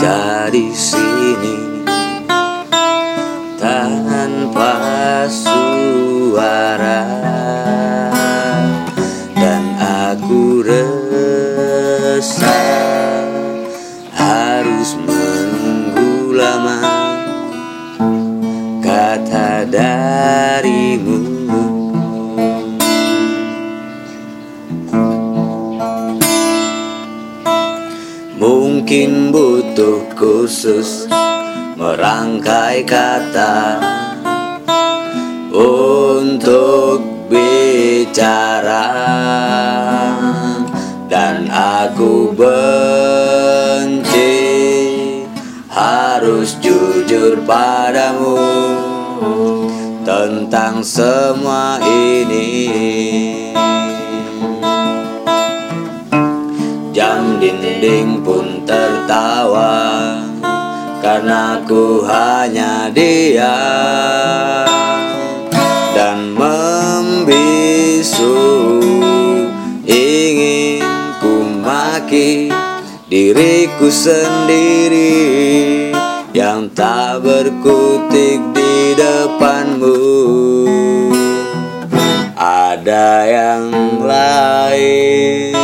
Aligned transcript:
dari 0.00 0.72
sini. 0.72 1.69
Mungkin 28.90 29.30
butuh 29.30 30.02
khusus 30.18 31.06
merangkai 31.78 32.82
kata 32.82 33.78
untuk 35.54 36.98
bicara 37.30 38.90
dan 41.06 41.46
aku 41.54 42.34
benci 42.34 44.26
harus 45.70 46.58
jujur 46.58 47.38
padamu 47.46 48.42
tentang 50.02 50.82
semua 50.82 51.78
ini. 51.86 52.59
Karena 61.50 61.66
ku 61.66 62.06
hanya 62.06 62.94
diam 62.94 64.70
Dan 65.90 66.38
membisu. 66.38 68.38
Ingin 69.82 70.86
ku 71.18 71.42
maki 71.58 72.54
diriku 73.10 73.90
sendiri 73.90 75.10
Yang 76.30 76.70
tak 76.78 77.26
berkutik 77.26 78.38
di 78.54 78.94
depanmu. 78.94 79.98
Ada 82.38 83.26
yang 83.26 83.74
lain 84.06 85.58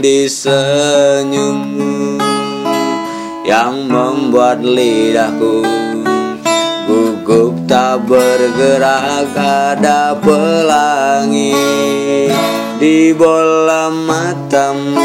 di 0.00 0.24
senyummu 0.24 1.51
yang 3.52 3.84
membuat 3.84 4.64
lidahku 4.64 5.60
gugup 6.88 7.52
tak 7.68 8.00
bergerak 8.08 9.28
ada 9.36 10.16
pelangi 10.16 11.52
di 12.80 13.12
bola 13.12 13.92
matamu 13.92 15.04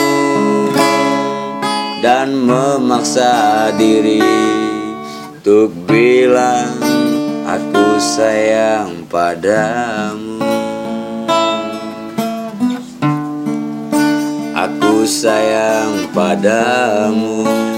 dan 2.00 2.40
memaksa 2.40 3.68
diri 3.76 4.24
untuk 5.36 5.76
bilang 5.84 6.72
aku 7.44 8.00
sayang 8.00 9.04
padamu. 9.12 10.40
Aku 14.56 15.04
sayang 15.04 16.10
padamu 16.16 17.77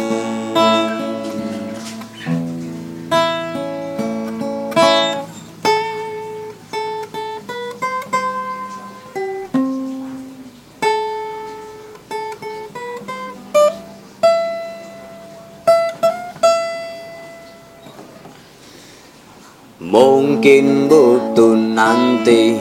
Mungkin 19.79 20.91
butuh 20.91 21.55
nanti 21.55 22.59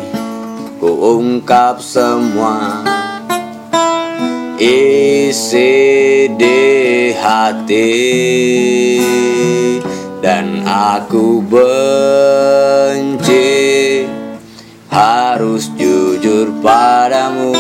ku 0.79 1.19
ungkap 1.19 1.83
semua. 1.83 2.87
Isi 4.55 6.31
di 6.39 7.11
hati 7.19 7.91
dan 10.23 10.63
aku 10.63 11.43
benci. 11.43 13.27
Harus 14.87 15.75
jujur 15.75 16.55
padamu 16.63 17.51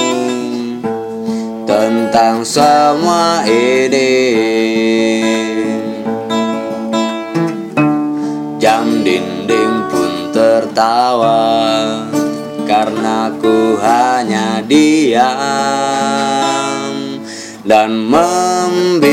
tentang 1.66 2.46
semua 2.46 3.42
ini 3.42 4.38
tertawa 10.78 12.06
karena 12.62 13.34
ku 13.42 13.74
hanya 13.82 14.62
diam 14.62 15.26
dan 17.66 17.98
membisu. 18.06 19.10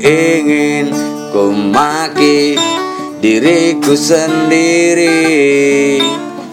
Ingin 0.00 0.88
ku 1.36 1.52
maki 1.52 2.56
diriku 3.20 3.92
sendiri 3.92 5.20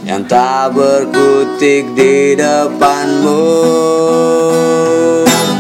yang 0.04 0.28
tak 0.28 0.76
berkutik 0.76 1.88
di 1.96 2.36
depanmu. 2.36 3.48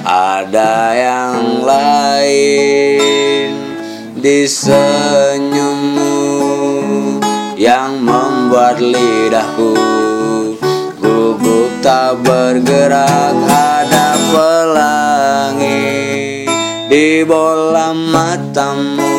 Ada 0.03 0.75
yang 0.91 1.63
lain 1.63 3.55
di 4.19 4.43
senyummu 4.43 5.46
yang 7.57 8.05
membuat 8.05 8.77
lidahku 8.77 9.73
gugup 11.01 11.73
tak 11.81 12.21
bergerak 12.21 13.33
ada 13.49 14.13
pelangi 14.29 15.89
di 16.85 17.25
bola 17.25 17.97
matamu 17.97 19.17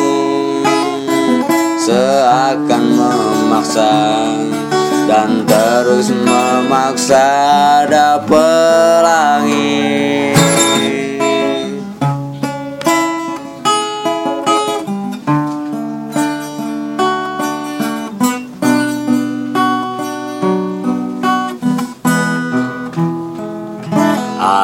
seakan 1.83 2.83
memaksa 2.95 3.99
dan 5.03 5.43
terus 5.43 6.07
memaksa 6.15 7.27
ada 7.83 8.23
pelangi 8.23 9.48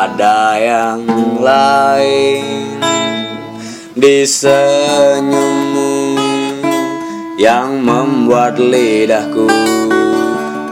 ada 0.06 0.54
yang 0.62 1.02
lain 1.42 2.78
di 3.98 4.22
senyummu 4.22 6.14
yang 7.42 7.82
membuat 7.82 8.62
lidahku 8.62 9.50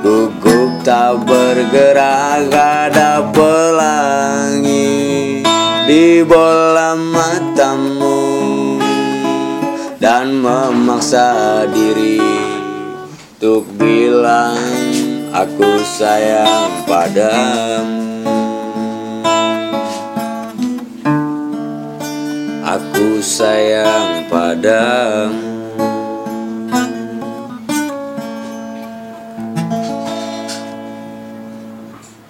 gugup 0.06 0.86
tak 0.86 1.18
bergerak 1.25 2.54
ada 2.54 3.25
pelangi 3.34 5.42
di 5.90 6.22
bola 6.22 6.94
matamu 6.94 8.22
dan 9.98 10.46
memaksa 10.46 11.66
diri 11.74 12.22
untuk 13.42 13.66
bilang 13.81 14.62
aku 15.34 15.81
sayang 15.81 16.86
padamu 16.86 18.12
Sayang 23.24 24.28
padamu 24.28 25.53